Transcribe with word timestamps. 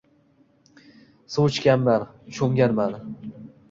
Suv 1.35 1.53
ichganman, 1.53 2.09
cho’mganman. 2.35 3.03